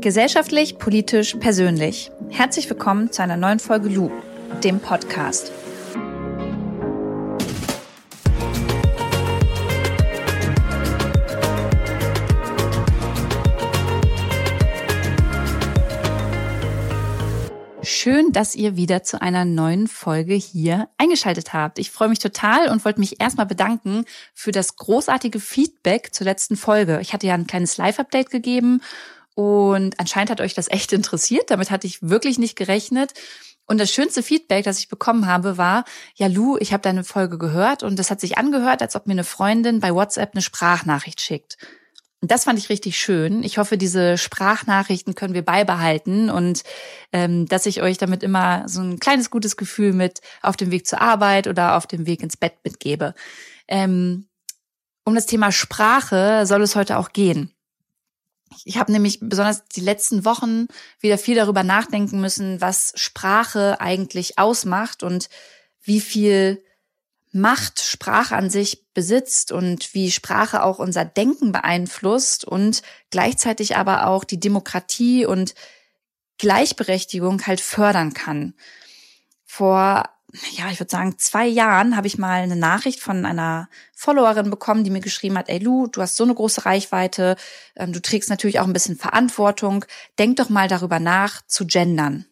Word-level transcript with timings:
Gesellschaftlich, 0.00 0.78
politisch, 0.78 1.34
persönlich. 1.40 2.12
Herzlich 2.30 2.70
willkommen 2.70 3.10
zu 3.10 3.20
einer 3.20 3.36
neuen 3.36 3.58
Folge 3.58 3.88
Lu, 3.88 4.12
dem 4.62 4.78
Podcast. 4.78 5.50
Schön, 17.82 18.30
dass 18.30 18.54
ihr 18.54 18.76
wieder 18.76 19.02
zu 19.02 19.20
einer 19.20 19.44
neuen 19.44 19.88
Folge 19.88 20.34
hier 20.34 20.88
eingeschaltet 20.96 21.52
habt. 21.52 21.80
Ich 21.80 21.90
freue 21.90 22.08
mich 22.08 22.20
total 22.20 22.68
und 22.68 22.84
wollte 22.84 23.00
mich 23.00 23.20
erstmal 23.20 23.46
bedanken 23.46 24.04
für 24.32 24.52
das 24.52 24.76
großartige 24.76 25.40
Feedback 25.40 26.14
zur 26.14 26.26
letzten 26.26 26.56
Folge. 26.56 27.00
Ich 27.02 27.12
hatte 27.12 27.26
ja 27.26 27.34
ein 27.34 27.48
kleines 27.48 27.78
Live-Update 27.78 28.30
gegeben 28.30 28.80
und 29.38 30.00
anscheinend 30.00 30.30
hat 30.30 30.40
euch 30.40 30.54
das 30.54 30.68
echt 30.68 30.92
interessiert. 30.92 31.52
Damit 31.52 31.70
hatte 31.70 31.86
ich 31.86 32.02
wirklich 32.02 32.40
nicht 32.40 32.56
gerechnet. 32.56 33.12
Und 33.66 33.78
das 33.78 33.92
schönste 33.92 34.24
Feedback, 34.24 34.64
das 34.64 34.80
ich 34.80 34.88
bekommen 34.88 35.28
habe, 35.28 35.56
war, 35.56 35.84
ja 36.16 36.26
Lu, 36.26 36.56
ich 36.58 36.72
habe 36.72 36.82
deine 36.82 37.04
Folge 37.04 37.38
gehört 37.38 37.84
und 37.84 38.00
das 38.00 38.10
hat 38.10 38.20
sich 38.20 38.36
angehört, 38.36 38.82
als 38.82 38.96
ob 38.96 39.06
mir 39.06 39.12
eine 39.12 39.22
Freundin 39.22 39.78
bei 39.78 39.94
WhatsApp 39.94 40.30
eine 40.32 40.42
Sprachnachricht 40.42 41.20
schickt. 41.20 41.56
Und 42.20 42.32
das 42.32 42.42
fand 42.46 42.58
ich 42.58 42.68
richtig 42.68 42.98
schön. 42.98 43.44
Ich 43.44 43.58
hoffe, 43.58 43.78
diese 43.78 44.18
Sprachnachrichten 44.18 45.14
können 45.14 45.34
wir 45.34 45.44
beibehalten 45.44 46.30
und 46.30 46.64
ähm, 47.12 47.46
dass 47.46 47.66
ich 47.66 47.80
euch 47.80 47.96
damit 47.96 48.24
immer 48.24 48.68
so 48.68 48.80
ein 48.80 48.98
kleines 48.98 49.30
gutes 49.30 49.56
Gefühl 49.56 49.92
mit 49.92 50.20
auf 50.42 50.56
dem 50.56 50.72
Weg 50.72 50.84
zur 50.84 51.00
Arbeit 51.00 51.46
oder 51.46 51.76
auf 51.76 51.86
dem 51.86 52.06
Weg 52.06 52.24
ins 52.24 52.36
Bett 52.36 52.54
mitgebe. 52.64 53.14
Ähm, 53.68 54.26
um 55.04 55.14
das 55.14 55.26
Thema 55.26 55.52
Sprache 55.52 56.44
soll 56.44 56.62
es 56.62 56.74
heute 56.74 56.98
auch 56.98 57.12
gehen. 57.12 57.52
Ich 58.64 58.78
habe 58.78 58.92
nämlich 58.92 59.18
besonders 59.20 59.64
die 59.64 59.80
letzten 59.80 60.24
Wochen 60.24 60.66
wieder 61.00 61.18
viel 61.18 61.36
darüber 61.36 61.62
nachdenken 61.62 62.20
müssen, 62.20 62.60
was 62.60 62.92
Sprache 62.96 63.80
eigentlich 63.80 64.38
ausmacht 64.38 65.02
und 65.02 65.28
wie 65.82 66.00
viel 66.00 66.62
Macht 67.30 67.80
Sprache 67.80 68.36
an 68.36 68.48
sich 68.48 68.86
besitzt 68.94 69.52
und 69.52 69.92
wie 69.92 70.10
Sprache 70.10 70.62
auch 70.62 70.78
unser 70.78 71.04
Denken 71.04 71.52
beeinflusst 71.52 72.46
und 72.46 72.82
gleichzeitig 73.10 73.76
aber 73.76 74.06
auch 74.06 74.24
die 74.24 74.40
Demokratie 74.40 75.26
und 75.26 75.54
Gleichberechtigung 76.38 77.46
halt 77.46 77.60
fördern 77.60 78.14
kann. 78.14 78.54
Vor 79.44 80.08
ja, 80.52 80.70
ich 80.70 80.78
würde 80.78 80.90
sagen, 80.90 81.16
zwei 81.18 81.46
Jahren 81.46 81.96
habe 81.96 82.06
ich 82.06 82.18
mal 82.18 82.42
eine 82.42 82.56
Nachricht 82.56 83.00
von 83.00 83.24
einer 83.24 83.68
Followerin 83.94 84.50
bekommen, 84.50 84.84
die 84.84 84.90
mir 84.90 85.00
geschrieben 85.00 85.38
hat, 85.38 85.48
ey 85.48 85.58
Lu, 85.58 85.86
du 85.86 86.02
hast 86.02 86.16
so 86.16 86.24
eine 86.24 86.34
große 86.34 86.66
Reichweite, 86.66 87.36
ähm, 87.76 87.92
du 87.92 88.02
trägst 88.02 88.28
natürlich 88.28 88.60
auch 88.60 88.66
ein 88.66 88.74
bisschen 88.74 88.96
Verantwortung, 88.96 89.86
denk 90.18 90.36
doch 90.36 90.50
mal 90.50 90.68
darüber 90.68 91.00
nach, 91.00 91.40
zu 91.46 91.66
gendern. 91.66 92.26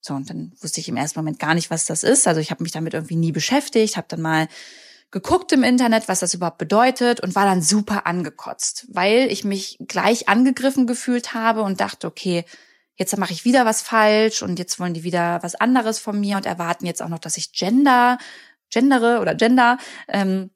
So, 0.00 0.14
und 0.14 0.30
dann 0.30 0.52
wusste 0.60 0.80
ich 0.80 0.88
im 0.88 0.96
ersten 0.96 1.18
Moment 1.18 1.38
gar 1.38 1.54
nicht, 1.54 1.70
was 1.70 1.84
das 1.84 2.04
ist. 2.04 2.26
Also 2.26 2.40
ich 2.40 2.50
habe 2.50 2.62
mich 2.62 2.72
damit 2.72 2.94
irgendwie 2.94 3.16
nie 3.16 3.32
beschäftigt, 3.32 3.96
habe 3.96 4.06
dann 4.08 4.22
mal 4.22 4.48
geguckt 5.10 5.52
im 5.52 5.62
Internet, 5.62 6.08
was 6.08 6.20
das 6.20 6.32
überhaupt 6.32 6.58
bedeutet 6.58 7.20
und 7.20 7.34
war 7.34 7.44
dann 7.44 7.60
super 7.60 8.06
angekotzt, 8.06 8.86
weil 8.88 9.30
ich 9.30 9.44
mich 9.44 9.78
gleich 9.86 10.28
angegriffen 10.28 10.86
gefühlt 10.86 11.34
habe 11.34 11.62
und 11.62 11.80
dachte, 11.80 12.06
okay, 12.06 12.44
jetzt 12.96 13.16
mache 13.16 13.32
ich 13.32 13.44
wieder 13.44 13.64
was 13.64 13.82
falsch 13.82 14.42
und 14.42 14.58
jetzt 14.58 14.80
wollen 14.80 14.94
die 14.94 15.04
wieder 15.04 15.42
was 15.42 15.54
anderes 15.54 15.98
von 15.98 16.18
mir 16.18 16.36
und 16.36 16.46
erwarten 16.46 16.86
jetzt 16.86 17.02
auch 17.02 17.08
noch, 17.08 17.18
dass 17.18 17.36
ich 17.36 17.52
Gender, 17.52 18.18
gendere 18.70 19.20
oder 19.20 19.34
Gender. 19.34 19.78
Ähm, 20.08 20.50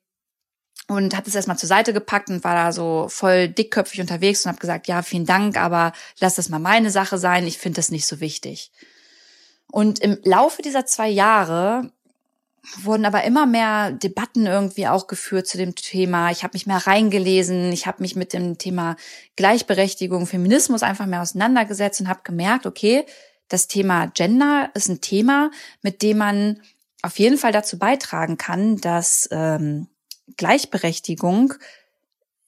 und 0.88 1.16
habe 1.16 1.28
es 1.28 1.36
erstmal 1.36 1.58
zur 1.58 1.68
Seite 1.68 1.92
gepackt 1.92 2.30
und 2.30 2.42
war 2.42 2.56
da 2.56 2.72
so 2.72 3.06
voll 3.08 3.48
dickköpfig 3.48 4.00
unterwegs 4.00 4.44
und 4.44 4.48
habe 4.48 4.58
gesagt, 4.58 4.88
ja, 4.88 5.02
vielen 5.02 5.26
Dank, 5.26 5.56
aber 5.56 5.92
lass 6.18 6.34
das 6.34 6.48
mal 6.48 6.58
meine 6.58 6.90
Sache 6.90 7.16
sein, 7.16 7.46
ich 7.46 7.58
finde 7.58 7.76
das 7.76 7.92
nicht 7.92 8.06
so 8.06 8.18
wichtig. 8.18 8.72
Und 9.70 10.00
im 10.00 10.18
Laufe 10.24 10.62
dieser 10.62 10.86
zwei 10.86 11.08
Jahre 11.08 11.92
wurden 12.82 13.06
aber 13.06 13.24
immer 13.24 13.46
mehr 13.46 13.90
Debatten 13.90 14.46
irgendwie 14.46 14.86
auch 14.86 15.06
geführt 15.06 15.46
zu 15.46 15.58
dem 15.58 15.74
Thema. 15.74 16.30
Ich 16.30 16.42
habe 16.42 16.52
mich 16.54 16.66
mehr 16.66 16.86
reingelesen, 16.86 17.72
ich 17.72 17.86
habe 17.86 18.02
mich 18.02 18.16
mit 18.16 18.32
dem 18.32 18.58
Thema 18.58 18.96
Gleichberechtigung, 19.36 20.26
Feminismus 20.26 20.82
einfach 20.82 21.06
mehr 21.06 21.22
auseinandergesetzt 21.22 22.00
und 22.00 22.08
habe 22.08 22.20
gemerkt, 22.22 22.66
okay, 22.66 23.06
das 23.48 23.66
Thema 23.66 24.06
Gender 24.06 24.70
ist 24.74 24.88
ein 24.88 25.00
Thema, 25.00 25.50
mit 25.82 26.02
dem 26.02 26.18
man 26.18 26.62
auf 27.02 27.18
jeden 27.18 27.38
Fall 27.38 27.52
dazu 27.52 27.78
beitragen 27.78 28.36
kann, 28.36 28.76
dass 28.76 29.28
ähm, 29.32 29.88
Gleichberechtigung 30.36 31.54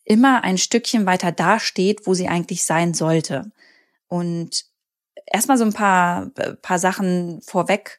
immer 0.04 0.44
ein 0.44 0.58
Stückchen 0.58 1.06
weiter 1.06 1.32
dasteht, 1.32 2.06
wo 2.06 2.14
sie 2.14 2.28
eigentlich 2.28 2.64
sein 2.64 2.94
sollte. 2.94 3.50
Und 4.08 4.64
erstmal 5.26 5.58
so 5.58 5.64
ein 5.64 5.72
paar, 5.72 6.30
äh, 6.36 6.54
paar 6.54 6.78
Sachen 6.78 7.40
vorweg 7.42 7.98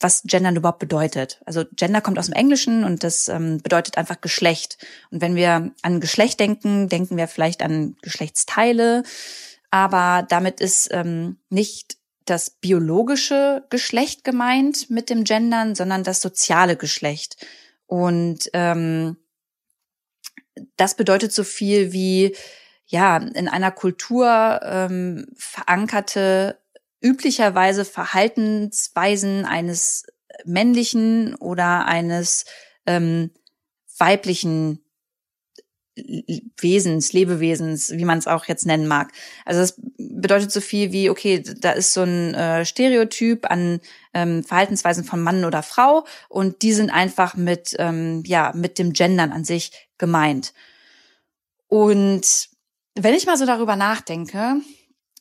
was 0.00 0.22
Gendern 0.24 0.56
überhaupt 0.56 0.78
bedeutet. 0.78 1.40
Also 1.46 1.64
Gender 1.72 2.00
kommt 2.00 2.18
aus 2.18 2.26
dem 2.26 2.34
Englischen 2.34 2.84
und 2.84 3.02
das 3.02 3.28
ähm, 3.28 3.62
bedeutet 3.62 3.96
einfach 3.96 4.20
Geschlecht. 4.20 4.78
Und 5.10 5.22
wenn 5.22 5.36
wir 5.36 5.72
an 5.82 6.00
Geschlecht 6.00 6.38
denken, 6.38 6.88
denken 6.88 7.16
wir 7.16 7.28
vielleicht 7.28 7.62
an 7.62 7.96
Geschlechtsteile, 8.02 9.04
aber 9.70 10.26
damit 10.28 10.60
ist 10.60 10.88
ähm, 10.92 11.38
nicht 11.48 11.96
das 12.26 12.50
biologische 12.50 13.64
Geschlecht 13.70 14.24
gemeint 14.24 14.90
mit 14.90 15.10
dem 15.10 15.24
Gendern, 15.24 15.74
sondern 15.74 16.02
das 16.04 16.20
soziale 16.20 16.76
Geschlecht. 16.76 17.36
Und 17.86 18.50
ähm, 18.52 19.16
das 20.76 20.94
bedeutet 20.94 21.32
so 21.32 21.44
viel 21.44 21.92
wie 21.92 22.36
ja 22.86 23.16
in 23.16 23.48
einer 23.48 23.70
Kultur 23.70 24.60
ähm, 24.62 25.26
verankerte 25.36 26.58
üblicherweise 27.06 27.84
Verhaltensweisen 27.84 29.44
eines 29.44 30.06
männlichen 30.44 31.36
oder 31.36 31.86
eines 31.86 32.44
ähm, 32.84 33.30
weiblichen 33.96 34.82
Wesens, 36.58 37.14
Lebewesens, 37.14 37.90
wie 37.92 38.04
man 38.04 38.18
es 38.18 38.26
auch 38.26 38.44
jetzt 38.46 38.66
nennen 38.66 38.86
mag. 38.86 39.12
Also 39.46 39.60
das 39.60 39.80
bedeutet 39.96 40.52
so 40.52 40.60
viel 40.60 40.92
wie, 40.92 41.08
okay, 41.08 41.42
da 41.42 41.70
ist 41.70 41.94
so 41.94 42.02
ein 42.02 42.34
äh, 42.34 42.66
Stereotyp 42.66 43.50
an 43.50 43.80
ähm, 44.12 44.44
Verhaltensweisen 44.44 45.04
von 45.04 45.22
Mann 45.22 45.46
oder 45.46 45.62
Frau 45.62 46.04
und 46.28 46.60
die 46.60 46.74
sind 46.74 46.90
einfach 46.90 47.34
mit, 47.34 47.76
ähm, 47.78 48.22
ja, 48.26 48.52
mit 48.54 48.78
dem 48.78 48.92
Gendern 48.92 49.32
an 49.32 49.44
sich 49.44 49.88
gemeint. 49.96 50.52
Und 51.68 52.48
wenn 52.94 53.14
ich 53.14 53.26
mal 53.26 53.38
so 53.38 53.46
darüber 53.46 53.76
nachdenke, 53.76 54.56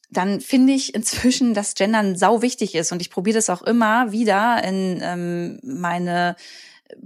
dann 0.10 0.42
finde 0.42 0.74
ich 0.74 0.94
inzwischen, 0.96 1.54
dass 1.54 1.76
Gendern 1.76 2.16
sau 2.16 2.42
wichtig 2.42 2.76
ist 2.76 2.92
und 2.92 3.02
ich 3.02 3.10
probiere 3.10 3.38
das 3.38 3.50
auch 3.50 3.62
immer 3.62 4.12
wieder 4.12 4.64
in 4.64 5.00
ähm, 5.04 5.60
meine 5.64 6.36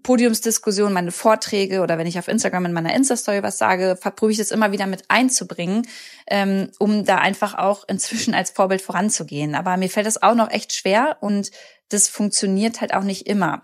Podiumsdiskussion, 0.04 0.92
meine 0.92 1.12
Vorträge 1.12 1.82
oder 1.82 1.98
wenn 1.98 2.08
ich 2.08 2.20
auf 2.20 2.28
Instagram 2.28 2.66
in 2.66 2.74
meiner 2.74 2.94
Insta-Story 2.94 3.44
was 3.44 3.58
sage, 3.58 3.98
probiere 4.00 4.32
ich 4.32 4.38
das 4.38 4.52
immer 4.52 4.72
wieder 4.72 4.88
mit 4.88 5.04
einzubringen, 5.08 5.88
ähm, 6.28 6.70
um 6.80 7.06
da 7.06 7.18
einfach 7.18 7.58
auch 7.58 7.88
inzwischen 7.88 8.34
als 8.34 8.52
Vorbild 8.52 8.82
voranzugehen. 8.82 9.56
Aber 9.56 9.78
mir 9.78 9.90
fällt 9.90 10.06
das 10.06 10.22
auch 10.22 10.36
noch 10.36 10.52
echt 10.52 10.74
schwer 10.74 11.18
und 11.22 11.52
das 11.88 12.10
funktioniert 12.10 12.81
halt 12.81 12.94
auch 12.94 13.04
nicht 13.04 13.26
immer. 13.26 13.62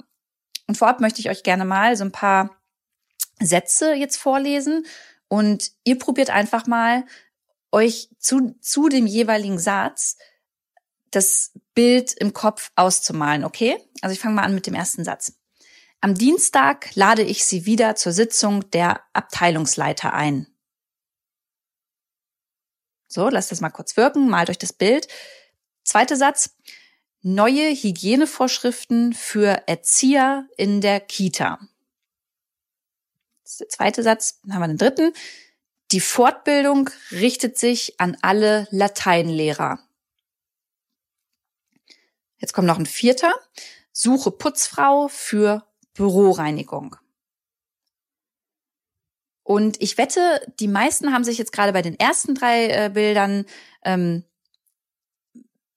Und 0.67 0.77
vorab 0.77 1.01
möchte 1.01 1.19
ich 1.19 1.29
euch 1.29 1.43
gerne 1.43 1.65
mal 1.65 1.97
so 1.97 2.05
ein 2.05 2.11
paar 2.11 2.55
Sätze 3.41 3.93
jetzt 3.93 4.17
vorlesen 4.17 4.85
und 5.27 5.71
ihr 5.83 5.99
probiert 5.99 6.29
einfach 6.29 6.65
mal 6.65 7.03
euch 7.75 8.09
zu, 8.17 8.55
zu 8.61 8.87
dem 8.87 9.05
jeweiligen 9.05 9.59
Satz 9.59 10.17
das 11.11 11.51
Bild 11.73 12.13
im 12.13 12.33
Kopf 12.33 12.71
auszumalen, 12.75 13.43
okay? 13.43 13.77
Also 14.01 14.13
ich 14.13 14.19
fange 14.19 14.35
mal 14.35 14.43
an 14.43 14.55
mit 14.55 14.65
dem 14.65 14.73
ersten 14.73 15.03
Satz. 15.03 15.33
Am 16.01 16.15
Dienstag 16.15 16.95
lade 16.95 17.21
ich 17.21 17.45
Sie 17.45 17.65
wieder 17.65 17.95
zur 17.95 18.11
Sitzung 18.11 18.69
der 18.71 19.01
Abteilungsleiter 19.13 20.13
ein. 20.13 20.47
So, 23.07 23.29
lasst 23.29 23.51
das 23.51 23.61
mal 23.61 23.69
kurz 23.69 23.97
wirken, 23.97 24.29
malt 24.29 24.49
euch 24.49 24.57
das 24.57 24.73
Bild. 24.73 25.07
Zweiter 25.83 26.15
Satz. 26.15 26.55
Neue 27.21 27.71
Hygienevorschriften 27.71 29.13
für 29.13 29.67
Erzieher 29.67 30.47
in 30.57 30.79
der 30.79 30.99
Kita. 30.99 31.59
Das 33.43 33.53
ist 33.53 33.61
der 33.61 33.69
zweite 33.69 34.03
Satz. 34.03 34.39
Dann 34.43 34.53
haben 34.53 34.61
wir 34.61 34.67
den 34.67 34.77
dritten. 34.77 35.13
Die 35.91 35.99
Fortbildung 35.99 36.89
richtet 37.11 37.57
sich 37.57 37.99
an 37.99 38.17
alle 38.21 38.67
Lateinlehrer. 38.71 39.79
Jetzt 42.37 42.53
kommt 42.53 42.67
noch 42.67 42.79
ein 42.79 42.85
vierter. 42.85 43.33
Suche 43.91 44.31
Putzfrau 44.31 45.07
für 45.07 45.65
Büroreinigung. 45.93 46.97
Und 49.43 49.79
ich 49.79 49.97
wette, 49.97 50.41
die 50.59 50.67
meisten 50.67 51.13
haben 51.13 51.23
sich 51.23 51.37
jetzt 51.37 51.51
gerade 51.51 51.71
bei 51.71 51.83
den 51.83 51.99
ersten 51.99 52.33
drei 52.33 52.67
äh, 52.67 52.89
Bildern 52.89 53.45
ähm, 53.83 54.23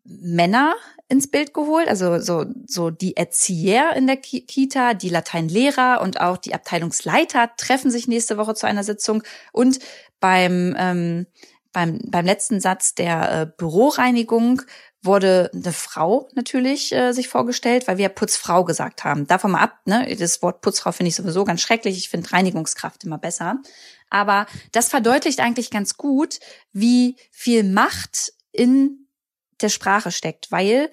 Männer 0.08 0.74
ins 1.08 1.30
Bild 1.30 1.54
geholt, 1.54 1.88
also 1.88 2.18
so, 2.18 2.46
so 2.66 2.90
die 2.90 3.16
Erzieher 3.16 3.94
in 3.94 4.06
der 4.06 4.16
Kita, 4.16 4.94
die 4.94 5.08
Lateinlehrer 5.08 6.00
und 6.02 6.20
auch 6.20 6.38
die 6.38 6.54
Abteilungsleiter 6.54 7.50
treffen 7.56 7.90
sich 7.90 8.08
nächste 8.08 8.38
Woche 8.38 8.54
zu 8.54 8.66
einer 8.66 8.84
Sitzung 8.84 9.22
und 9.52 9.78
beim 10.20 10.74
ähm, 10.78 11.26
beim, 11.72 12.00
beim 12.08 12.24
letzten 12.24 12.60
Satz 12.60 12.94
der 12.94 13.32
äh, 13.32 13.46
Büroreinigung 13.56 14.62
wurde 15.02 15.50
eine 15.54 15.72
Frau 15.72 16.28
natürlich 16.34 16.92
äh, 16.92 17.12
sich 17.12 17.28
vorgestellt, 17.28 17.86
weil 17.86 17.98
wir 17.98 18.08
Putzfrau 18.08 18.64
gesagt 18.64 19.04
haben. 19.04 19.26
Davon 19.26 19.52
mal 19.52 19.62
ab, 19.62 19.78
ne? 19.84 20.16
Das 20.18 20.42
Wort 20.42 20.60
Putzfrau 20.60 20.92
finde 20.92 21.08
ich 21.08 21.16
sowieso 21.16 21.44
ganz 21.44 21.60
schrecklich. 21.60 21.96
Ich 21.96 22.08
finde 22.08 22.32
Reinigungskraft 22.32 23.04
immer 23.04 23.18
besser. 23.18 23.58
Aber 24.10 24.46
das 24.72 24.88
verdeutlicht 24.88 25.40
eigentlich 25.40 25.70
ganz 25.70 25.96
gut, 25.96 26.40
wie 26.72 27.16
viel 27.30 27.62
Macht 27.62 28.32
in 28.50 29.06
der 29.60 29.68
Sprache 29.68 30.10
steckt, 30.10 30.50
weil 30.50 30.90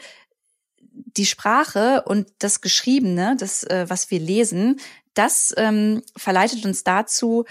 die 0.82 1.26
Sprache 1.26 2.04
und 2.06 2.28
das 2.40 2.62
Geschriebene, 2.62 3.36
das, 3.38 3.64
äh, 3.64 3.86
was 3.88 4.12
wir 4.12 4.20
lesen, 4.20 4.80
das 5.14 5.54
ähm, 5.58 6.02
verleitet 6.16 6.66
uns 6.66 6.84
dazu, 6.84 7.46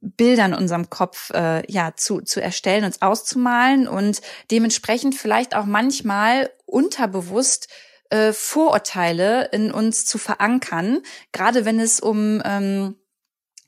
Bilder 0.00 0.46
in 0.46 0.54
unserem 0.54 0.88
Kopf 0.88 1.30
äh, 1.30 1.70
ja 1.70 1.94
zu, 1.96 2.20
zu 2.20 2.40
erstellen, 2.40 2.84
uns 2.84 3.02
auszumalen 3.02 3.88
und 3.88 4.20
dementsprechend 4.50 5.14
vielleicht 5.14 5.54
auch 5.54 5.66
manchmal 5.66 6.50
unterbewusst 6.64 7.68
äh, 8.10 8.32
Vorurteile 8.32 9.48
in 9.52 9.72
uns 9.72 10.06
zu 10.06 10.18
verankern, 10.18 11.00
gerade 11.32 11.64
wenn 11.64 11.80
es 11.80 12.00
um 12.00 12.40
ähm, 12.44 12.96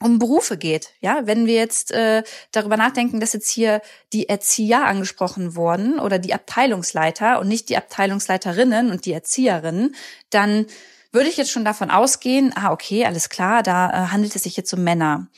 um 0.02 0.18
Berufe 0.18 0.56
geht. 0.56 0.90
Ja, 1.00 1.26
wenn 1.26 1.46
wir 1.46 1.54
jetzt 1.54 1.92
äh, 1.92 2.22
darüber 2.50 2.76
nachdenken, 2.76 3.20
dass 3.20 3.32
jetzt 3.32 3.50
hier 3.50 3.80
die 4.12 4.28
Erzieher 4.28 4.84
angesprochen 4.84 5.54
wurden 5.54 5.98
oder 5.98 6.18
die 6.18 6.34
Abteilungsleiter 6.34 7.40
und 7.40 7.48
nicht 7.48 7.68
die 7.68 7.76
Abteilungsleiterinnen 7.76 8.90
und 8.90 9.06
die 9.06 9.12
Erzieherinnen, 9.12 9.94
dann 10.30 10.66
würde 11.12 11.28
ich 11.28 11.36
jetzt 11.36 11.50
schon 11.50 11.64
davon 11.64 11.90
ausgehen, 11.90 12.52
ah, 12.54 12.72
okay, 12.72 13.04
alles 13.04 13.28
klar, 13.28 13.62
da 13.62 13.90
äh, 13.90 14.06
handelt 14.08 14.34
es 14.34 14.44
sich 14.44 14.56
jetzt 14.56 14.72
um 14.72 14.82
Männer. 14.82 15.28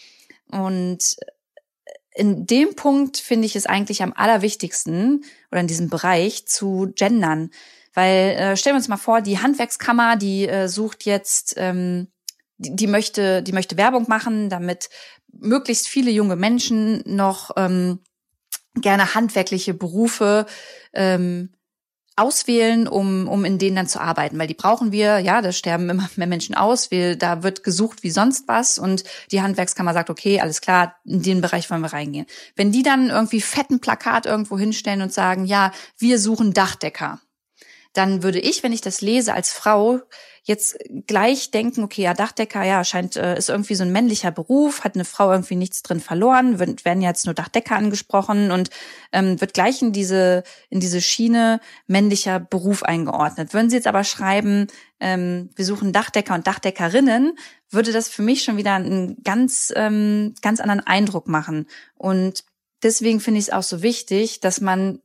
Und 0.50 1.16
in 2.14 2.46
dem 2.46 2.76
Punkt 2.76 3.18
finde 3.18 3.46
ich 3.46 3.56
es 3.56 3.66
eigentlich 3.66 4.02
am 4.02 4.12
allerwichtigsten 4.12 5.24
oder 5.50 5.60
in 5.60 5.66
diesem 5.66 5.90
Bereich 5.90 6.46
zu 6.46 6.92
gendern. 6.94 7.50
Weil 7.92 8.30
äh, 8.30 8.56
stellen 8.56 8.74
wir 8.74 8.78
uns 8.78 8.88
mal 8.88 8.96
vor, 8.96 9.20
die 9.20 9.40
Handwerkskammer, 9.40 10.16
die 10.16 10.48
äh, 10.48 10.68
sucht 10.68 11.04
jetzt, 11.04 11.54
ähm, 11.56 12.08
die, 12.58 12.74
die 12.74 12.86
möchte, 12.86 13.42
die 13.42 13.52
möchte 13.52 13.76
Werbung 13.76 14.06
machen, 14.08 14.48
damit 14.48 14.88
möglichst 15.32 15.88
viele 15.88 16.10
junge 16.10 16.36
Menschen 16.36 17.02
noch 17.06 17.50
ähm, 17.56 18.00
gerne 18.74 19.14
handwerkliche 19.14 19.74
Berufe 19.74 20.46
ähm, 20.92 21.50
auswählen, 22.16 22.86
um, 22.86 23.26
um 23.26 23.44
in 23.44 23.58
denen 23.58 23.74
dann 23.74 23.86
zu 23.88 24.00
arbeiten, 24.00 24.38
weil 24.38 24.46
die 24.46 24.54
brauchen 24.54 24.92
wir, 24.92 25.18
ja, 25.18 25.42
da 25.42 25.50
sterben 25.50 25.90
immer 25.90 26.08
mehr 26.16 26.28
Menschen 26.28 26.54
aus, 26.54 26.90
wir, 26.90 27.16
da 27.16 27.42
wird 27.42 27.64
gesucht 27.64 28.02
wie 28.04 28.10
sonst 28.10 28.46
was. 28.46 28.78
Und 28.78 29.02
die 29.32 29.42
Handwerkskammer 29.42 29.92
sagt, 29.92 30.10
okay, 30.10 30.40
alles 30.40 30.60
klar, 30.60 30.96
in 31.04 31.22
den 31.22 31.40
Bereich 31.40 31.70
wollen 31.70 31.80
wir 31.80 31.92
reingehen. 31.92 32.26
Wenn 32.54 32.70
die 32.70 32.84
dann 32.84 33.10
irgendwie 33.10 33.40
fetten 33.40 33.80
Plakat 33.80 34.26
irgendwo 34.26 34.58
hinstellen 34.58 35.02
und 35.02 35.12
sagen, 35.12 35.44
ja, 35.44 35.72
wir 35.98 36.20
suchen 36.20 36.52
Dachdecker, 36.52 37.20
dann 37.94 38.22
würde 38.22 38.40
ich, 38.40 38.62
wenn 38.62 38.72
ich 38.72 38.80
das 38.80 39.00
lese 39.00 39.34
als 39.34 39.52
Frau, 39.52 40.00
jetzt 40.46 40.76
gleich 41.06 41.50
denken, 41.52 41.82
okay, 41.82 42.02
ja, 42.02 42.12
Dachdecker, 42.12 42.62
ja, 42.64 42.84
scheint, 42.84 43.16
äh, 43.16 43.38
ist 43.38 43.48
irgendwie 43.48 43.74
so 43.74 43.82
ein 43.82 43.92
männlicher 43.92 44.30
Beruf, 44.30 44.84
hat 44.84 44.94
eine 44.94 45.06
Frau 45.06 45.32
irgendwie 45.32 45.56
nichts 45.56 45.82
drin 45.82 46.00
verloren, 46.00 46.58
werden 46.58 47.00
jetzt 47.00 47.24
nur 47.24 47.34
Dachdecker 47.34 47.76
angesprochen 47.76 48.50
und 48.50 48.68
ähm, 49.12 49.40
wird 49.40 49.54
gleich 49.54 49.80
in 49.80 49.92
diese, 49.92 50.42
in 50.68 50.80
diese 50.80 51.00
Schiene 51.00 51.60
männlicher 51.86 52.40
Beruf 52.40 52.82
eingeordnet. 52.82 53.54
Würden 53.54 53.70
Sie 53.70 53.76
jetzt 53.76 53.86
aber 53.86 54.04
schreiben, 54.04 54.66
ähm, 55.00 55.48
wir 55.56 55.64
suchen 55.64 55.94
Dachdecker 55.94 56.34
und 56.34 56.46
Dachdeckerinnen, 56.46 57.38
würde 57.70 57.92
das 57.92 58.10
für 58.10 58.22
mich 58.22 58.42
schon 58.44 58.58
wieder 58.58 58.74
einen 58.74 59.22
ganz, 59.22 59.72
ähm, 59.74 60.34
ganz 60.42 60.60
anderen 60.60 60.80
Eindruck 60.80 61.26
machen. 61.26 61.66
Und 61.94 62.44
deswegen 62.82 63.20
finde 63.20 63.38
ich 63.38 63.46
es 63.46 63.52
auch 63.52 63.62
so 63.62 63.82
wichtig, 63.82 64.40
dass 64.40 64.60
man 64.60 65.00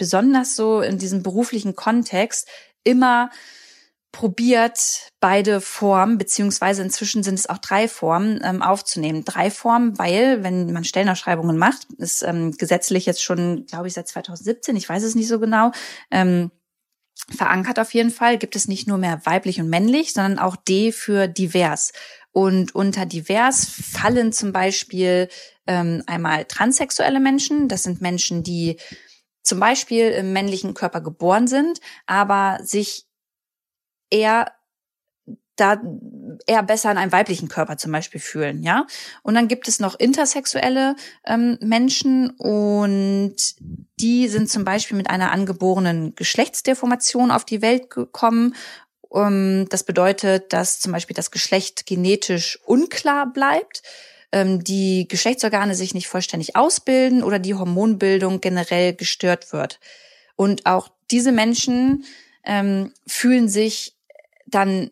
besonders 0.00 0.56
so 0.56 0.80
in 0.80 0.96
diesem 0.96 1.22
beruflichen 1.22 1.76
Kontext 1.76 2.48
immer 2.84 3.30
probiert, 4.12 5.10
beide 5.20 5.60
Formen, 5.60 6.16
beziehungsweise 6.16 6.82
inzwischen 6.82 7.22
sind 7.22 7.34
es 7.34 7.48
auch 7.48 7.58
drei 7.58 7.86
Formen, 7.86 8.40
ähm, 8.42 8.62
aufzunehmen. 8.62 9.24
Drei 9.26 9.50
Formen, 9.50 9.98
weil, 9.98 10.42
wenn 10.42 10.72
man 10.72 10.84
Stellenausschreibungen 10.84 11.58
macht, 11.58 11.86
ist 11.98 12.22
ähm, 12.22 12.52
gesetzlich 12.52 13.04
jetzt 13.04 13.22
schon, 13.22 13.66
glaube 13.66 13.88
ich, 13.88 13.94
seit 13.94 14.08
2017, 14.08 14.74
ich 14.74 14.88
weiß 14.88 15.02
es 15.02 15.14
nicht 15.14 15.28
so 15.28 15.38
genau, 15.38 15.70
ähm, 16.10 16.50
verankert 17.28 17.78
auf 17.78 17.92
jeden 17.92 18.10
Fall, 18.10 18.38
gibt 18.38 18.56
es 18.56 18.66
nicht 18.66 18.88
nur 18.88 18.96
mehr 18.96 19.20
weiblich 19.26 19.60
und 19.60 19.68
männlich, 19.68 20.14
sondern 20.14 20.38
auch 20.38 20.56
D 20.56 20.90
für 20.90 21.28
divers. 21.28 21.92
Und 22.32 22.74
unter 22.74 23.06
divers 23.06 23.68
fallen 23.68 24.32
zum 24.32 24.52
Beispiel 24.52 25.28
ähm, 25.66 26.02
einmal 26.06 26.46
transsexuelle 26.46 27.20
Menschen, 27.20 27.68
das 27.68 27.82
sind 27.82 28.00
Menschen, 28.00 28.42
die 28.42 28.78
zum 29.42 29.60
Beispiel 29.60 30.10
im 30.10 30.32
männlichen 30.32 30.74
Körper 30.74 31.00
geboren 31.00 31.46
sind, 31.46 31.80
aber 32.06 32.58
sich 32.62 33.06
eher 34.10 34.52
da 35.60 35.80
eher 36.46 36.62
besser 36.62 36.90
in 36.90 36.96
einem 36.96 37.12
weiblichen 37.12 37.48
Körper 37.48 37.76
zum 37.76 37.92
Beispiel 37.92 38.20
fühlen, 38.20 38.62
ja. 38.62 38.86
Und 39.22 39.34
dann 39.34 39.46
gibt 39.46 39.68
es 39.68 39.78
noch 39.78 39.98
intersexuelle 39.98 40.96
ähm, 41.26 41.58
Menschen 41.60 42.30
und 42.30 43.36
die 44.00 44.28
sind 44.28 44.48
zum 44.48 44.64
Beispiel 44.64 44.96
mit 44.96 45.10
einer 45.10 45.32
angeborenen 45.32 46.14
Geschlechtsdeformation 46.14 47.30
auf 47.30 47.44
die 47.44 47.60
Welt 47.60 47.90
gekommen. 47.90 48.54
Ähm, 49.14 49.66
das 49.68 49.84
bedeutet, 49.84 50.52
dass 50.52 50.80
zum 50.80 50.92
Beispiel 50.92 51.14
das 51.14 51.30
Geschlecht 51.30 51.84
genetisch 51.84 52.58
unklar 52.64 53.30
bleibt, 53.30 53.82
ähm, 54.32 54.62
die 54.62 55.06
Geschlechtsorgane 55.08 55.74
sich 55.74 55.94
nicht 55.94 56.08
vollständig 56.08 56.56
ausbilden 56.56 57.22
oder 57.22 57.38
die 57.38 57.54
Hormonbildung 57.54 58.40
generell 58.40 58.94
gestört 58.94 59.52
wird. 59.52 59.80
Und 60.36 60.66
auch 60.66 60.88
diese 61.10 61.32
Menschen 61.32 62.04
ähm, 62.44 62.92
fühlen 63.06 63.48
sich 63.48 63.96
dann 64.46 64.90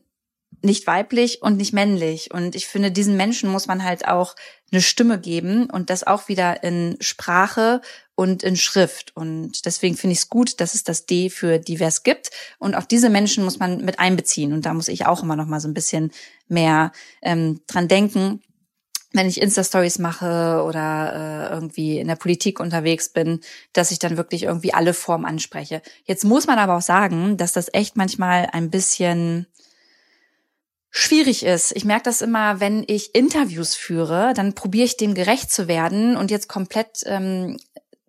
nicht 0.62 0.86
weiblich 0.86 1.42
und 1.42 1.56
nicht 1.56 1.72
männlich. 1.72 2.32
Und 2.32 2.56
ich 2.56 2.66
finde, 2.66 2.90
diesen 2.90 3.16
Menschen 3.16 3.50
muss 3.50 3.66
man 3.66 3.84
halt 3.84 4.08
auch 4.08 4.34
eine 4.72 4.82
Stimme 4.82 5.18
geben 5.18 5.70
und 5.70 5.88
das 5.88 6.04
auch 6.04 6.28
wieder 6.28 6.62
in 6.62 6.96
Sprache 7.00 7.80
und 8.14 8.42
in 8.42 8.56
Schrift. 8.56 9.16
Und 9.16 9.64
deswegen 9.64 9.96
finde 9.96 10.12
ich 10.12 10.20
es 10.20 10.28
gut, 10.28 10.60
dass 10.60 10.74
es 10.74 10.82
das 10.82 11.06
D 11.06 11.30
für 11.30 11.58
divers 11.58 12.02
gibt. 12.02 12.30
Und 12.58 12.74
auch 12.74 12.84
diese 12.84 13.08
Menschen 13.08 13.44
muss 13.44 13.60
man 13.60 13.84
mit 13.84 14.00
einbeziehen. 14.00 14.52
Und 14.52 14.66
da 14.66 14.74
muss 14.74 14.88
ich 14.88 15.06
auch 15.06 15.22
immer 15.22 15.36
noch 15.36 15.46
mal 15.46 15.60
so 15.60 15.68
ein 15.68 15.74
bisschen 15.74 16.10
mehr 16.48 16.92
ähm, 17.22 17.60
dran 17.68 17.86
denken, 17.86 18.42
wenn 19.18 19.28
ich 19.28 19.42
Insta-Stories 19.42 19.98
mache 19.98 20.62
oder 20.64 21.50
äh, 21.50 21.54
irgendwie 21.54 21.98
in 21.98 22.06
der 22.06 22.16
Politik 22.16 22.60
unterwegs 22.60 23.08
bin, 23.08 23.40
dass 23.72 23.90
ich 23.90 23.98
dann 23.98 24.16
wirklich 24.16 24.44
irgendwie 24.44 24.72
alle 24.72 24.94
Formen 24.94 25.26
anspreche. 25.26 25.82
Jetzt 26.04 26.24
muss 26.24 26.46
man 26.46 26.58
aber 26.58 26.76
auch 26.76 26.82
sagen, 26.82 27.36
dass 27.36 27.52
das 27.52 27.68
echt 27.74 27.96
manchmal 27.96 28.48
ein 28.52 28.70
bisschen 28.70 29.46
schwierig 30.90 31.44
ist. 31.44 31.72
Ich 31.76 31.84
merke 31.84 32.04
das 32.04 32.22
immer, 32.22 32.60
wenn 32.60 32.84
ich 32.86 33.14
Interviews 33.14 33.74
führe, 33.74 34.32
dann 34.34 34.54
probiere 34.54 34.86
ich 34.86 34.96
dem 34.96 35.14
gerecht 35.14 35.52
zu 35.52 35.68
werden 35.68 36.16
und 36.16 36.30
jetzt 36.30 36.48
komplett 36.48 37.02
ähm, 37.06 37.58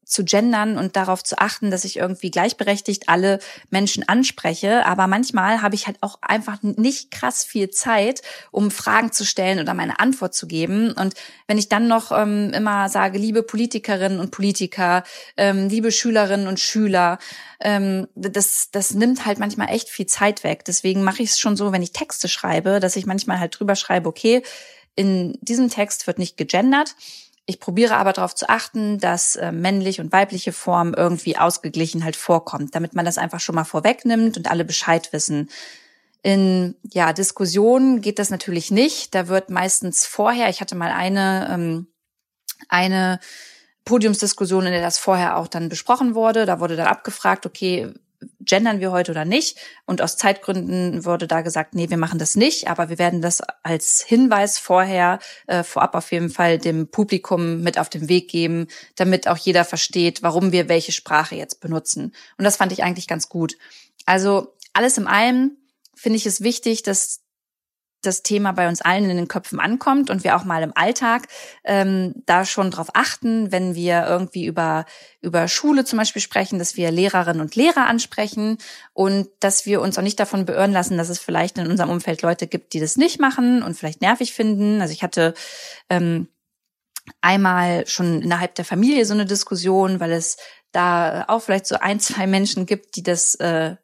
zu 0.10 0.26
gendern 0.26 0.78
und 0.78 0.96
darauf 0.96 1.24
zu 1.24 1.38
achten, 1.38 1.70
dass 1.70 1.86
ich 1.86 1.98
irgendwie 1.98 2.32
gleichberechtigt 2.32 3.08
alle 3.10 3.40
Menschen 3.70 4.08
anspreche. 4.10 4.86
Aber 4.86 5.06
manchmal 5.06 5.62
habe 5.62 5.76
ich 5.76 5.86
halt 5.86 5.98
auch 6.02 6.18
einfach 6.22 6.58
nicht 6.64 7.12
krass 7.12 7.44
viel 7.44 7.70
Zeit, 7.70 8.24
um 8.52 8.72
Fragen 8.72 9.12
zu 9.12 9.24
stellen 9.24 9.60
oder 9.60 9.76
meine 9.76 10.00
Antwort 10.00 10.34
zu 10.34 10.48
geben. 10.48 10.92
Und 10.94 11.14
wenn 11.48 11.60
ich 11.60 11.70
dann 11.70 11.88
noch 11.88 12.12
ähm, 12.12 12.52
immer 12.54 12.90
sage, 12.90 13.20
liebe 13.20 13.44
Politikerinnen 13.44 14.20
und 14.20 14.32
Politiker, 14.32 15.04
ähm, 15.38 15.70
liebe 15.70 15.92
Schülerinnen 15.92 16.48
und 16.48 16.60
Schüler, 16.60 17.20
ähm, 17.60 18.08
das, 18.16 18.70
das 18.72 18.96
nimmt 18.96 19.28
halt 19.28 19.38
manchmal 19.38 19.70
echt 19.70 19.90
viel 19.90 20.08
Zeit 20.08 20.44
weg. 20.44 20.66
Deswegen 20.66 21.04
mache 21.04 21.22
ich 21.22 21.30
es 21.30 21.40
schon 21.40 21.56
so, 21.56 21.72
wenn 21.72 21.84
ich 21.84 21.92
Texte 21.92 22.28
schreibe, 22.28 22.80
dass 22.80 22.96
ich 22.96 23.06
manchmal 23.06 23.40
halt 23.40 23.60
drüber 23.60 23.76
schreibe, 23.76 24.10
okay, 24.10 24.42
in 24.96 25.38
diesem 25.42 25.70
Text 25.70 26.08
wird 26.08 26.18
nicht 26.18 26.36
gegendert 26.36 26.96
ich 27.50 27.60
probiere 27.60 27.98
aber 27.98 28.14
darauf 28.14 28.36
zu 28.36 28.48
achten, 28.48 29.00
dass 29.00 29.36
äh, 29.36 29.52
männliche 29.52 30.04
und 30.04 30.12
weibliche 30.12 30.54
Form 30.54 30.94
irgendwie 30.94 31.36
ausgeglichen 31.36 32.04
halt 32.04 32.16
vorkommt, 32.16 32.76
damit 32.76 32.94
man 32.94 33.06
das 33.06 33.18
einfach 33.18 33.40
schon 33.40 33.56
mal 33.56 33.64
vorwegnimmt 33.64 34.38
und 34.38 34.52
alle 34.52 34.64
Bescheid 34.64 35.12
wissen. 35.12 35.50
In 36.22 36.76
ja 36.84 37.12
Diskussionen 37.12 38.02
geht 38.02 38.20
das 38.20 38.30
natürlich 38.30 38.70
nicht. 38.70 39.16
Da 39.16 39.28
wird 39.28 39.50
meistens 39.50 40.06
vorher, 40.06 40.50
ich 40.50 40.62
hatte 40.62 40.76
mal 40.76 40.92
eine 40.92 41.50
ähm, 41.52 41.88
eine 42.68 43.20
Podiumsdiskussion, 43.84 44.68
in 44.68 44.72
der 44.72 44.82
das 44.82 45.00
vorher 45.00 45.38
auch 45.38 45.48
dann 45.48 45.70
besprochen 45.70 46.14
wurde. 46.14 46.46
Da 46.46 46.60
wurde 46.60 46.76
dann 46.76 46.88
abgefragt, 46.88 47.48
okay, 47.48 47.92
gendern 48.42 48.80
wir 48.80 48.92
heute 48.92 49.12
oder 49.12 49.26
nicht. 49.26 49.58
Und 49.86 50.02
aus 50.02 50.18
Zeitgründen 50.18 51.06
wurde 51.06 51.28
da 51.28 51.42
gesagt, 51.42 51.76
nee, 51.76 51.90
wir 51.90 51.98
machen 51.98 52.20
das 52.20 52.36
nicht, 52.36 52.68
aber 52.68 52.90
wir 52.90 52.98
werden 52.98 53.22
das 53.22 53.42
als 53.64 54.02
Hinweis 54.02 54.58
vorher, 54.58 55.20
äh, 55.48 55.64
vorab 55.64 55.96
auf 55.96 56.12
jeden 56.12 56.30
Fall 56.30 56.58
dem 56.58 56.90
Publikum 56.90 57.62
mit 57.62 57.80
auf 57.80 57.90
den 57.90 58.10
Weg 58.10 58.30
geben, 58.30 58.68
damit 58.96 59.28
auch 59.28 59.38
jeder 59.38 59.66
versteht, 59.66 60.24
warum 60.24 60.52
wir 60.52 60.70
welche 60.70 60.92
Sprache 60.92 61.36
jetzt 61.36 61.62
benutzen. 61.62 62.14
Und 62.38 62.46
das 62.46 62.58
fand 62.58 62.72
ich 62.72 62.84
eigentlich 62.84 63.08
ganz 63.08 63.30
gut. 63.30 63.58
Also 64.06 64.54
alles 64.74 64.98
in 64.98 65.08
allem 65.08 65.58
finde 65.96 66.18
ich 66.18 66.26
es 66.26 66.42
wichtig, 66.42 66.84
dass 66.84 67.22
das 68.02 68.24
Thema 68.24 68.52
bei 68.54 68.68
uns 68.68 68.82
allen 68.82 69.10
in 69.10 69.18
den 69.18 69.28
Köpfen 69.28 69.60
ankommt 69.60 70.10
und 70.10 70.24
wir 70.24 70.36
auch 70.36 70.44
mal 70.44 70.64
im 70.64 70.72
Alltag 70.76 71.28
ähm, 71.64 72.14
da 72.26 72.46
schon 72.46 72.72
drauf 72.72 72.90
achten, 72.94 73.52
wenn 73.52 73.76
wir 73.76 74.06
irgendwie 74.08 74.46
über 74.46 74.86
über 75.22 75.48
Schule 75.48 75.84
zum 75.84 76.00
Beispiel 76.00 76.22
sprechen, 76.22 76.60
dass 76.60 76.78
wir 76.78 76.92
Lehrerinnen 76.92 77.42
und 77.42 77.56
Lehrer 77.56 77.88
ansprechen 77.88 78.58
und 78.94 79.28
dass 79.40 79.66
wir 79.66 79.82
uns 79.82 79.98
auch 79.98 80.04
nicht 80.04 80.20
davon 80.20 80.46
beirren 80.46 80.72
lassen, 80.72 80.98
dass 80.98 81.10
es 81.10 81.20
vielleicht 81.20 81.58
in 81.58 81.68
unserem 81.68 81.90
Umfeld 81.90 82.22
Leute 82.22 82.48
gibt, 82.48 82.74
die 82.74 82.80
das 82.80 82.96
nicht 82.96 83.20
machen 83.20 83.64
und 83.64 83.76
vielleicht 83.76 84.02
nervig 84.02 84.34
finden. 84.34 84.82
Also 84.82 84.94
ich 84.94 85.04
hatte 85.04 85.34
ähm, 85.90 86.30
einmal 87.22 87.86
schon 87.88 88.22
innerhalb 88.22 88.56
der 88.56 88.66
Familie 88.66 89.06
so 89.06 89.14
eine 89.14 89.26
Diskussion, 89.26 90.00
weil 90.00 90.12
es 90.12 90.38
da 90.72 91.26
auch 91.28 91.42
vielleicht 91.42 91.66
so 91.66 91.76
ein, 91.76 92.00
zwei 92.00 92.28
Menschen 92.28 92.66
gibt, 92.66 92.96
die 92.96 93.04
das 93.04 93.36
äh, 93.36 93.76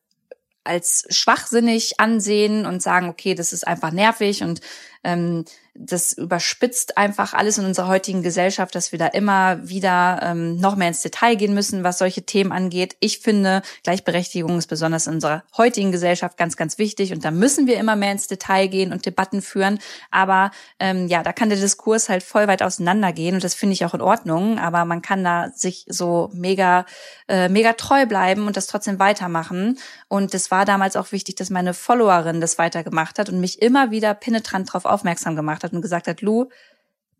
als 0.66 1.06
schwachsinnig 1.10 2.00
ansehen 2.00 2.66
und 2.66 2.82
sagen, 2.82 3.10
okay, 3.10 3.36
das 3.36 3.54
ist 3.54 3.68
einfach 3.68 3.92
nervig 3.92 4.44
und 4.44 4.62
ähm, 5.04 5.46
das 5.78 6.14
überspitzt 6.14 6.98
einfach 6.98 7.34
alles 7.34 7.58
in 7.58 7.66
unserer 7.66 7.88
heutigen 7.88 8.24
Gesellschaft, 8.24 8.74
dass 8.76 8.94
wir 8.94 9.00
da 9.00 9.08
immer 9.08 9.68
wieder 9.68 10.22
ähm, 10.24 10.56
noch 10.56 10.78
mehr 10.78 10.88
ins 10.88 11.02
Detail 11.02 11.36
gehen 11.36 11.54
müssen, 11.54 11.84
was 11.84 11.98
solche 11.98 12.24
Themen 12.24 12.54
angeht. 12.54 12.96
Ich 13.02 13.20
finde, 13.20 13.62
Gleichberechtigung 13.84 14.58
ist 14.58 14.68
besonders 14.68 15.06
in 15.08 15.16
unserer 15.16 15.44
heutigen 15.58 15.92
Gesellschaft 15.92 16.38
ganz, 16.38 16.56
ganz 16.56 16.78
wichtig 16.78 17.12
und 17.12 17.26
da 17.26 17.32
müssen 17.32 17.68
wir 17.68 17.78
immer 17.78 17.98
mehr 17.98 18.14
ins 18.14 18.28
Detail 18.28 18.68
gehen 18.68 18.94
und 18.94 19.06
Debatten 19.06 19.42
führen. 19.42 19.80
Aber 20.12 20.52
ähm, 20.80 21.08
ja, 21.08 21.24
da 21.24 21.34
kann 21.34 21.50
der 21.50 21.60
Diskurs 21.60 22.08
halt 22.08 22.24
voll 22.24 22.48
weit 22.48 22.64
auseinandergehen 22.64 23.36
und 23.36 23.44
das 23.44 23.54
finde 23.54 23.74
ich 23.74 23.84
auch 23.84 23.94
in 23.94 24.02
Ordnung. 24.02 24.58
Aber 24.60 24.86
man 24.86 25.02
kann 25.02 25.26
da 25.26 25.50
sich 25.54 25.86
so 25.90 26.30
mega, 26.34 26.86
äh, 27.28 27.50
mega 27.50 27.74
treu 27.74 28.06
bleiben 28.06 28.48
und 28.48 28.56
das 28.56 28.68
trotzdem 28.68 28.98
weitermachen. 29.00 29.78
Und 30.08 30.34
es 30.34 30.52
war 30.52 30.55
damals 30.64 30.96
auch 30.96 31.12
wichtig, 31.12 31.36
dass 31.36 31.50
meine 31.50 31.74
Followerin 31.74 32.40
das 32.40 32.58
weitergemacht 32.58 33.20
hat 33.20 33.30
und 33.30 33.42
mich 33.42 33.62
immer 33.62 33.92
wieder 33.92 34.14
penetrant 34.14 34.70
darauf 34.70 34.86
aufmerksam 34.86 35.36
gemacht 35.36 35.64
hat 35.64 35.74
und 35.74 35.82
gesagt 35.82 36.08
hat, 36.08 36.22
Lou, 36.22 36.50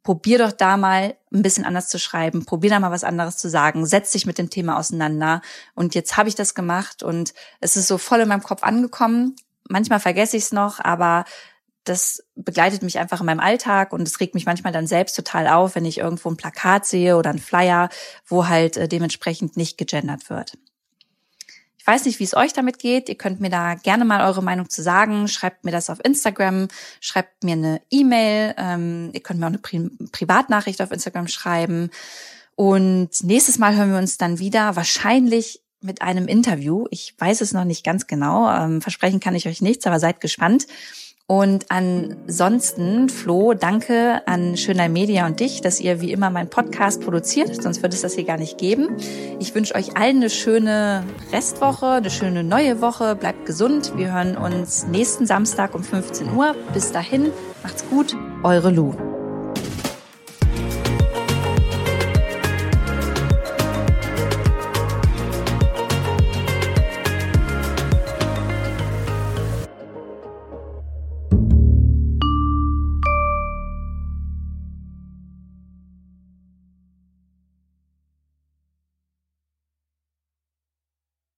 probier 0.04 0.38
doch 0.38 0.52
da 0.52 0.78
mal 0.78 1.16
ein 1.34 1.42
bisschen 1.42 1.66
anders 1.66 1.90
zu 1.90 1.98
schreiben, 1.98 2.46
probier 2.46 2.70
da 2.70 2.80
mal 2.80 2.92
was 2.92 3.04
anderes 3.04 3.38
zu 3.38 3.50
sagen, 3.50 3.86
setz 3.88 4.12
dich 4.12 4.28
mit 4.28 4.38
dem 4.38 4.52
Thema 4.52 4.78
auseinander. 4.78 5.42
Und 5.74 5.96
jetzt 5.96 6.16
habe 6.16 6.30
ich 6.30 6.36
das 6.36 6.54
gemacht 6.54 7.02
und 7.02 7.34
es 7.60 7.76
ist 7.76 7.88
so 7.88 7.98
voll 7.98 8.22
in 8.22 8.28
meinem 8.28 8.44
Kopf 8.44 8.62
angekommen. 8.64 9.36
Manchmal 9.68 10.00
vergesse 10.00 10.38
ich 10.38 10.44
es 10.44 10.52
noch, 10.52 10.80
aber 10.80 11.26
das 11.86 12.24
begleitet 12.36 12.84
mich 12.84 13.00
einfach 13.00 13.20
in 13.20 13.26
meinem 13.26 13.40
Alltag 13.40 13.94
und 13.94 14.08
es 14.08 14.20
regt 14.20 14.36
mich 14.36 14.46
manchmal 14.46 14.74
dann 14.74 14.88
selbst 14.88 15.16
total 15.16 15.48
auf, 15.48 15.76
wenn 15.76 15.86
ich 15.86 16.00
irgendwo 16.00 16.30
ein 16.30 16.38
Plakat 16.38 16.86
sehe 16.86 17.18
oder 17.18 17.32
ein 17.32 17.40
Flyer, 17.40 17.90
wo 18.28 18.48
halt 18.48 18.78
äh, 18.78 18.88
dementsprechend 18.88 19.58
nicht 19.58 19.78
gegendert 19.78 20.30
wird. 20.30 20.58
Ich 21.86 21.88
weiß 21.88 22.06
nicht, 22.06 22.20
wie 22.20 22.24
es 22.24 22.36
euch 22.36 22.52
damit 22.52 22.80
geht. 22.80 23.10
Ihr 23.10 23.16
könnt 23.16 23.42
mir 23.42 23.52
da 23.52 23.76
gerne 23.76 24.06
mal 24.06 24.26
eure 24.26 24.42
Meinung 24.42 24.72
zu 24.72 24.82
sagen. 24.82 25.28
Schreibt 25.28 25.66
mir 25.66 25.72
das 25.72 25.92
auf 25.92 26.04
Instagram, 26.04 26.68
schreibt 27.00 27.44
mir 27.44 27.54
eine 27.54 27.80
E-Mail. 27.92 28.56
Ähm, 28.58 29.12
ihr 29.14 29.20
könnt 29.20 29.40
mir 29.40 29.46
auch 29.46 29.50
eine 29.50 29.60
Pri 29.60 29.92
Privatnachricht 30.12 30.82
auf 30.82 30.90
Instagram 30.90 31.28
schreiben. 31.28 31.92
Und 32.56 33.10
nächstes 33.22 33.60
Mal 33.60 33.76
hören 33.76 33.92
wir 33.92 34.00
uns 34.00 34.18
dann 34.18 34.40
wieder, 34.40 34.76
wahrscheinlich 34.76 35.62
mit 35.80 36.02
einem 36.02 36.28
Interview. 36.28 36.88
Ich 36.90 37.14
weiß 37.20 37.42
es 37.42 37.54
noch 37.54 37.66
nicht 37.66 37.86
ganz 37.86 38.08
genau. 38.08 38.50
Ähm, 38.50 38.82
versprechen 38.82 39.20
kann 39.20 39.36
ich 39.36 39.48
euch 39.48 39.62
nichts, 39.62 39.86
aber 39.86 40.00
seid 40.00 40.22
gespannt. 40.22 40.66
Und 41.28 41.66
ansonsten, 41.70 43.10
Flo, 43.10 43.56
danke 43.56 44.22
an 44.28 44.58
Schöner 44.58 44.90
Media 44.90 45.26
und 45.26 45.40
dich, 45.40 45.62
dass 45.62 45.80
ihr 45.80 46.00
wie 46.00 46.12
immer 46.12 46.30
meinen 46.30 46.52
Podcast 46.52 47.02
produziert, 47.02 47.64
sonst 47.64 47.82
würde 47.82 47.96
es 47.96 48.04
das 48.04 48.14
hier 48.14 48.26
gar 48.26 48.38
nicht 48.38 48.60
geben. 48.60 48.96
Ich 49.40 49.56
wünsche 49.56 49.74
euch 49.74 49.98
allen 49.98 50.18
eine 50.18 50.30
schöne 50.30 51.04
Restwoche, 51.32 51.88
eine 51.88 52.12
schöne 52.12 52.44
neue 52.44 52.80
Woche. 52.80 53.16
Bleibt 53.16 53.48
gesund. 53.48 53.94
Wir 53.96 54.14
hören 54.14 54.38
uns 54.38 54.86
nächsten 54.86 55.26
Samstag 55.26 55.74
um 55.74 55.84
15 55.84 56.32
Uhr. 56.36 56.56
Bis 56.74 56.92
dahin, 56.92 57.32
macht's 57.64 57.84
gut. 57.90 58.16
Eure 58.44 58.70
Lu. 58.70 58.94